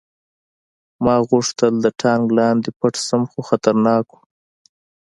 ما 1.03 1.15
غوښتل 1.29 1.73
د 1.81 1.87
ټانک 2.01 2.25
لاندې 2.37 2.69
پټ 2.79 2.93
شم 3.07 3.23
خو 3.31 3.39
خطرناک 3.49 4.05
و 4.13 4.17